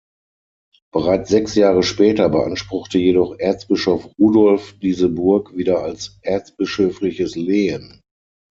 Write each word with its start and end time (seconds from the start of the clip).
Bereits 0.91 1.29
sechs 1.29 1.53
Jahre 1.53 1.83
später 1.83 2.27
beanspruchte 2.29 2.97
jedoch 2.97 3.37
Erzbischof 3.37 4.09
Rudolf 4.17 4.73
diese 4.79 5.09
Burg 5.09 5.55
wieder 5.55 5.83
als 5.83 6.17
erzbischöfliches 6.23 7.35
Lehen. 7.35 8.01